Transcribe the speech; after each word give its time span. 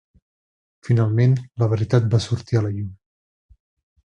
Finalment 0.87 1.35
la 1.63 1.69
veritat 1.75 2.09
va 2.15 2.23
sortir 2.27 2.61
a 2.61 2.65
la 2.69 2.73
llum. 2.79 2.89